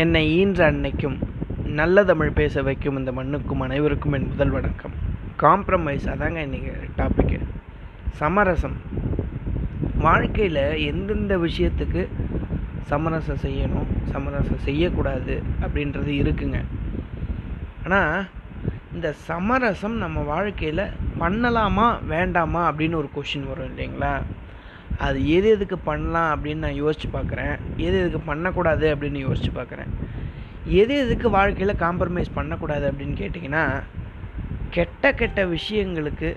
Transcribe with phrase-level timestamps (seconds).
[0.00, 1.16] என்னை ஈன்ற அன்னைக்கும்
[1.78, 4.94] நல்ல தமிழ் பேச வைக்கும் இந்த மண்ணுக்கும் அனைவருக்கும் என் முதல் வணக்கம்.
[5.38, 7.38] காம்ப்ரமைஸ் அதாங்க இன்றைக்கி டாப்பிக்கு
[8.10, 8.76] சமரசம்.
[9.98, 12.08] வாழ்க்கையில் எந்தெந்த விஷயத்துக்கு
[12.82, 16.60] சமரசம் செய்யணும் சமரசம் செய்யக்கூடாது அப்படின்றது இருக்குங்க.
[17.84, 18.26] ஆனால்
[18.94, 20.84] இந்த சமரசம் நம்ம வாழ்க்கையில்
[21.20, 24.14] பண்ணலாமா வேண்டாமா அப்படின்னு ஒரு கொஷின் வரும் இல்லைங்களா?
[25.06, 27.54] அது எது எதுக்கு பண்ணலாம் அப்படின்னு நான் யோசித்து பார்க்குறேன்.
[27.76, 29.90] எது எதுக்கு பண்ணக்கூடாது அப்படின்னு யோசித்து பார்க்குறேன்.
[30.80, 33.64] எது எதுக்கு வாழ்க்கையில் காம்ப்ரமைஸ் பண்ணக்கூடாது அப்படின்னு கேட்டிங்கன்னா
[34.70, 36.30] கெட்ட கெட்ட விஷயங்களுக்கு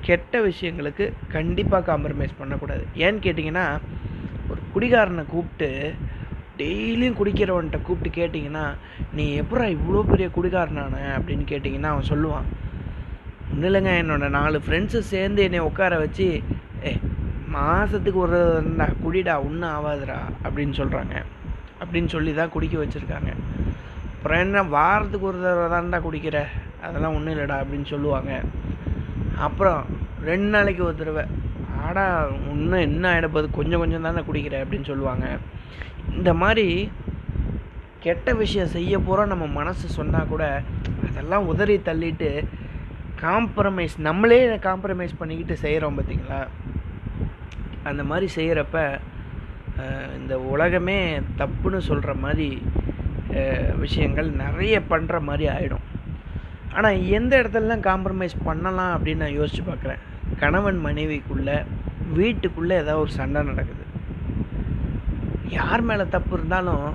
[0.00, 2.84] கெட்ட விஷயங்களுக்கு கண்டிப்பாக காம்ப்ரமைஸ் பண்ணக்கூடாது.
[3.04, 3.66] ஏன்னு கேட்டிங்கன்னா
[4.50, 5.70] ஒரு குடிகாரனை கூப்பிட்டு
[6.58, 8.64] டெய்லியும் குடிக்கிறவன்கிட்ட கூப்பிட்டு கேட்டிங்கன்னா
[9.12, 10.96] நீ எப்படா இவ்வளோ பெரிய குடிகாரனான?
[11.18, 12.48] அப்படின்னு கேட்டிங்கன்னா அவன் சொல்லுவான்.
[13.52, 16.26] ஒன்றும் இல்லைங்க என்னோட நாலு ஃப்ரெண்ட்ஸு சேர்ந்து என்னை உட்கார வச்சு
[17.54, 18.38] மாதத்துக்கு ஒரு
[18.70, 21.14] தடவைடா குடிடா ஒன்றும் ஆகாதுடா அப்படின்னு சொல்கிறாங்க
[21.82, 23.30] அப்படின்னு சொல்லி தான் குடிக்க வச்சுருக்காங்க.
[24.14, 26.40] அப்புறம் என்ன வாரத்துக்கு ஒரு தடவை தான்டா குடிக்கிற?
[26.86, 28.32] அதெல்லாம் ஒன்றும் இல்லைடா அப்படின்னு சொல்லுவாங்க.
[29.46, 29.80] அப்புறம்
[30.30, 31.24] ரெண்டு நாளைக்கு ஒரு தடவை
[31.86, 32.04] ஆடா
[32.52, 35.26] இன்னும் என்ன ஆகிடப்போது கொஞ்சம் கொஞ்சம் தானே குடிக்கிற அப்படின்னு சொல்லுவாங்க.
[36.18, 36.66] இந்த மாதிரி
[38.06, 40.44] கெட்ட விஷயம் செய்ய போகிறோம் நம்ம மனசு சொன்னால் கூட
[41.08, 42.30] அதெல்லாம் உதறி தள்ளிட்டு
[43.24, 44.38] காம்ப்ரமைஸ் நம்மளே
[44.68, 46.40] காம்ப்ரமைஸ் பண்ணிக்கிட்டு செய்கிறோம் பார்த்தீங்களா
[47.90, 48.78] அந்த மாதிரி செய்கிறப்ப
[50.20, 50.98] இந்த உலகமே
[51.40, 52.48] தப்புன்னு சொல்கிற மாதிரி
[53.84, 55.86] விஷயங்கள் நிறைய பண்ணுற மாதிரி ஆகிடும்
[56.76, 60.02] ஆனால் எந்த இடத்துலலாம் காம்ப்ரமைஸ் பண்ணலாம் அப்படின்னு நான் யோசித்து பார்க்குறேன்
[60.42, 61.56] கணவன் மனைவிக்குள்ளே
[62.18, 63.84] வீட்டுக்குள்ளே ஏதாவது ஒரு சண்டை நடக்குது.
[65.58, 66.86] யார் மேலே தப்பு இருந்தாலும்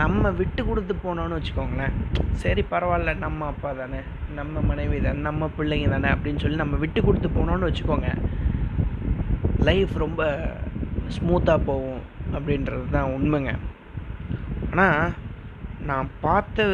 [0.00, 1.94] நம்ம விட்டு கொடுத்து போனோன்னு வச்சுக்கோங்களேன்.
[2.42, 4.00] சரி பரவாயில்ல நம்ம அப்பா தானே
[4.38, 8.10] நம்ம மனைவி தானே நம்ம பிள்ளைங்க தானே அப்படின்னு சொல்லி நம்ம விட்டு கொடுத்து போனோன்னு வச்சுக்கோங்க.
[9.68, 10.22] லைஃப் ரொம்ப
[11.16, 12.02] ஸ்மூத்தாக போகும்
[12.34, 13.52] அப்படின்றது தான் உண்மைங்க.
[14.70, 15.12] ஆனால்
[15.90, 16.64] நான் பார்த்த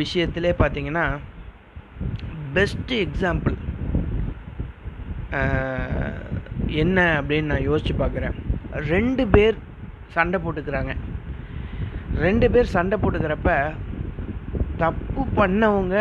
[0.00, 1.06] விஷயத்திலே பார்த்தீங்கன்னா
[2.56, 3.56] பெஸ்ட்டு எக்ஸாம்பிள்
[6.82, 8.36] என்ன அப்படின்னு நான் யோசித்து பார்க்குறேன்.
[8.92, 9.56] ரெண்டு பேர்
[10.16, 10.92] சண்டை போட்டுக்கிறாங்க.
[12.24, 13.52] ரெண்டு பேர் சண்டை போட்டுக்கிறப்ப
[14.82, 15.96] தப்பு பண்ணவங்க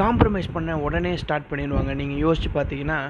[0.00, 1.92] காம்ப்ரமைஸ் பண்ண உடனே ஸ்டார்ட் பண்ணிடுவாங்க.
[2.00, 3.00] நீங்கள் யோசித்து பார்த்தீங்கன்னா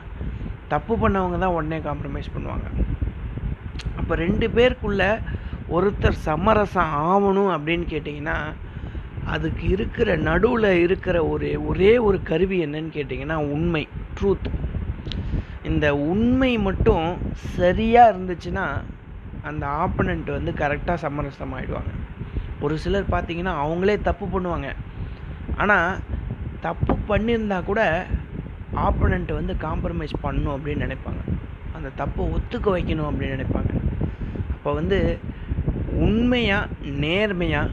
[0.72, 2.66] தப்பு பண்ணவங்க தான் உடனே காம்ப்ரமைஸ் பண்ணுவாங்க.
[4.00, 5.02] அப்போ ரெண்டு பேருக்குள்ள
[5.76, 8.38] ஒருத்தர் சமரசம் ஆகணும் அப்படின்னு கேட்டிங்கன்னா
[9.34, 13.82] அதுக்கு இருக்கிற நடுவில் இருக்கிற ஒரு ஒரே ஒரு கருவி என்னன்னு கேட்டிங்கன்னா உண்மை
[14.16, 14.48] ட்ரூத்
[15.70, 17.06] இந்த உண்மை மட்டும்
[17.56, 18.66] சரியாக இருந்துச்சுன்னா
[19.50, 21.92] அந்த ஆப்பனண்ட் வந்து கரெக்டாக சமரசம் ஆகிடுவாங்க
[22.64, 24.69] ஒரு சிலர் பார்த்தீங்கன்னா அவங்களே தப்பு பண்ணுவாங்க.
[25.62, 25.98] ஆனால்
[26.66, 27.81] தப்பு பண்ணியிருந்தா கூட
[28.76, 31.22] ஆப்போனண்ட் வந்து காம்ப்ரமைஸ் பண்ணும் அப்படின்னு நினைப்பாங்க.
[31.76, 33.72] அந்த தப்பை ஒத்துக்க வைக்கணும் அப்படின்னு நினைப்பாங்க.
[34.54, 35.18] அப்போ வந்து
[36.06, 36.70] உண்மையாக
[37.04, 37.70] நேர்மையாக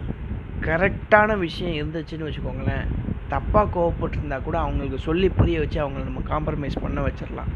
[0.68, 2.86] கரெக்டான விஷயம் இருந்துச்சுன்னு வச்சுக்கோங்களேன்.
[3.30, 7.52] தப்பாக கோவப்பட்டிருந்தா கூட அவங்களுக்கு சொல்லி புரிய வச்சு அவங்கள நம்ம காம்ப்ரமைஸ் பண்ண வச்சிடலாம்.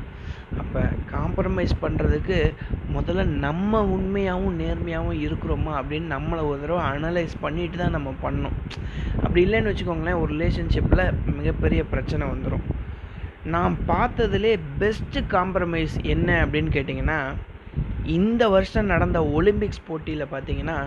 [0.57, 2.37] அப்போ காம்ப்ரமைஸ் பண்ணுறதுக்கு
[2.95, 8.55] முதல்ல நம்ம உண்மையாகவும் நேர்மையாகவும் இருக்கிறோமா அப்படின்னு நம்மளை ஒரு தடவை அனலைஸ் பண்ணிட்டு தான் நம்ம பண்ணோம்
[9.23, 11.05] அப்படி இல்லைன்னு வச்சுக்கோங்களேன் ஒரு ரிலேஷன்ஷிப்பில்
[11.39, 12.65] மிகப்பெரிய பிரச்சனை வந்துடும்
[13.53, 17.19] நான் பார்த்ததுலே பெஸ்ட்டு காம்ப்ரமைஸ் என்ன அப்படின்னு கேட்டிங்கன்னா
[18.17, 20.77] இந்த வருஷம் நடந்த ஒலிம்பிக்ஸ் போட்டியில் பார்த்தீங்கன்னா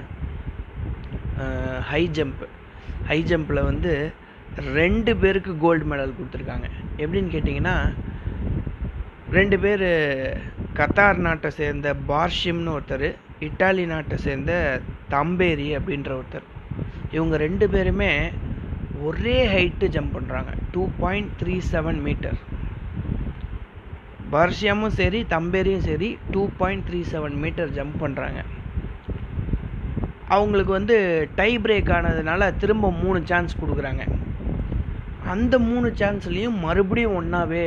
[1.91, 2.43] ஹை ஜம்ப்
[3.09, 3.93] ஹை ஜம்பில் வந்து
[4.79, 6.69] ரெண்டு பேருக்கு கோல்டு மெடல் கொடுத்துருக்காங்க.
[7.03, 7.77] எப்படின்னு கேட்டிங்கன்னா
[9.37, 9.89] ரெண்டு பேர்
[10.79, 13.09] கத்தார் நாட்டை சேர்ந்த பார்ஷிம்னு ஒருத்தர்
[13.47, 14.53] இட்டாலி நாட்டை சேர்ந்த
[15.15, 16.47] தம்பேரி அப்படின்ற ஒருத்தர்.
[17.17, 18.13] இவங்க ரெண்டு பேருமே
[19.07, 22.39] ஒரே ஹைட்டு ஜம்ப் பண்ணுறாங்க two point three seven metre
[24.33, 28.41] பர்ஷியமும் சரி தம்பேரியும் சரி two point three seven metre jump பண்ணுறாங்க
[30.37, 30.97] அவங்களுக்கு வந்து
[31.37, 34.03] டை பிரேக் ஆனதுனால திரும்ப மூணு சான்ஸ் கொடுக்குறாங்க.
[35.33, 37.65] அந்த மூணு சான்ஸ்லேயும் மறுபடியும் ஒன்றாவே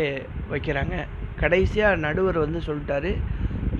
[0.52, 0.96] வைக்கிறாங்க.
[1.42, 3.12] கடைசியாக நடுவர் வந்து சொல்லிட்டாரு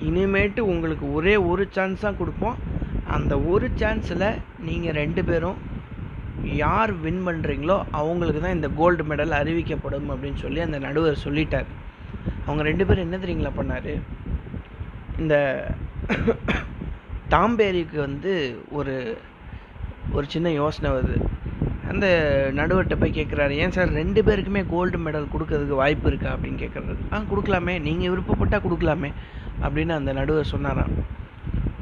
[0.08, 2.58] இனிமேட்டு உங்களுக்கு ஒரே ஒரு சான்ஸ் தான் கொடுப்போம்.
[3.16, 4.26] அந்த ஒரு சான்ஸில்
[4.68, 5.60] நீங்கள் ரெண்டு பேரும்
[6.40, 11.64] யார் வின் பண்ணுறீங்களோ அவங்களுக்கு தான் இந்த கோல்டு மெடல் அறிவிக்கப்படும் அப்படின்னு சொல்லி அந்த நடுவர் சொல்லிட்டார்.
[12.46, 14.00] அவங்க ரெண்டு பேரும் என்ன தெரியுங்களா பண்ணார்?
[15.18, 15.66] இந்த
[17.30, 19.18] தாம்பேரிக்கு வந்து ஒரு
[20.12, 21.16] ஒரு சின்ன யோசனை வருது.
[21.88, 22.06] அந்த
[22.54, 26.36] நடுவர்கிட்ட போய் கேட்குறாரு ஏன் சார் ரெண்டு பேருக்குமே கோல்டு மெடல் கொடுக்கறதுக்கு வாய்ப்பு இருக்கா?
[26.36, 27.80] அப்படின்னு கேட்குறாரு ஆ கொடுக்கலாமே.
[27.80, 29.12] நீங்கள் விருப்பப்பட்டால் கொடுக்கலாமே.
[29.62, 30.90] அப்படின்னு அந்த நடுவர் சொன்னாராம்.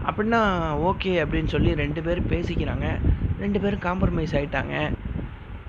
[0.07, 0.41] அப்படின்னா
[0.91, 2.87] ஓகே அப்படின்னு சொல்லி ரெண்டு பேரும் பேசிக்கிறாங்க.
[3.43, 4.75] ரெண்டு பேரும் காம்ப்ரமைஸ் ஆகிட்டாங்க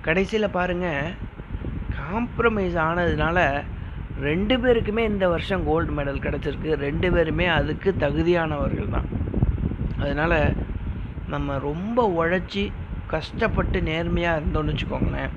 [0.07, 1.13] கடைசியில் பாருங்கள்
[2.00, 3.39] காம்ப்ரமைஸ் ஆனதுனால
[4.27, 6.71] ரெண்டு பேருக்குமே இந்த வருஷம் கோல்டு மெடல் கிடச்சிருக்கு.
[6.88, 9.07] ரெண்டு பேருமே அதுக்கு தகுதியானவர்கள் தான்.
[10.00, 10.38] அதனால்
[11.33, 12.63] நம்ம ரொம்ப உழைச்சி
[13.13, 15.31] கஷ்டப்பட்டு நேர்மையாக இருந்தோம்னு வச்சுக்கோங்களேன்.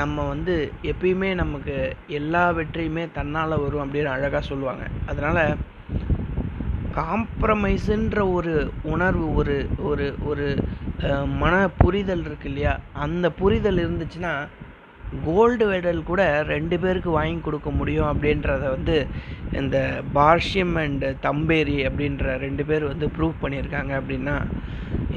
[0.00, 1.76] நம்ம வந்து எப்பயுமே நமக்கு
[2.18, 4.84] எல்லா வெற்றியுமே தன்னால் வரும் அப்படின்னு அழகாக சொல்லுவாங்க.
[5.06, 5.42] அதனால்
[7.00, 8.54] காம்ப்ரமைஸுன்ற ஒரு
[8.94, 9.56] உணர்வு ஒரு
[9.90, 10.46] ஒரு ஒரு
[11.42, 12.72] மன புரிதல் இருக்கு இல்லையா?
[13.04, 14.32] அந்த புரிதல் இருந்துச்சுன்னா
[15.26, 18.96] கோல்டு மெடல் கூட ரெண்டு பேருக்கு வாங்கி கொடுக்க முடியும் அப்படின்றத வந்து
[19.60, 19.76] இந்த
[20.16, 24.36] பார்ஷியம் அண்ட் தம்பேரி அப்படின்ற ரெண்டு பேர் வந்து ப்ரூவ் பண்ணியிருக்காங்க அப்படின்னா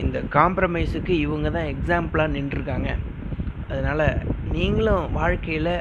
[0.03, 2.89] இந்த காம்ப்ரமைஸுக்கு இவங்க தான் எக்ஸாம்பிளாக நின்றுருக்காங்க.
[3.69, 4.05] அதனால்
[4.55, 5.73] நீங்களும் வாழ்க்கையில்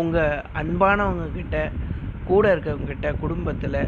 [0.00, 1.58] உங்கள் அன்பானவங்கக்கிட்ட
[2.24, 3.80] கூட இருக்கவங்கக்கிட்ட குடும்பத்தில்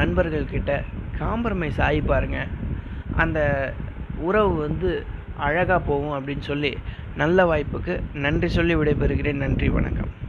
[0.00, 0.72] நண்பர்கள்கிட்ட
[1.20, 2.50] காம்ப்ரமைஸ் ஆகி பாருங்கள்
[3.16, 3.72] அந்த
[4.16, 6.78] உறவு வந்து அழகாக போகும் அப்படின்னு சொல்லி
[7.16, 9.32] நல்ல வாய்ப்புக்கு நன்றி சொல்லி விடைபெறுகிறேன்.
[9.32, 10.28] நன்றி வணக்கம்.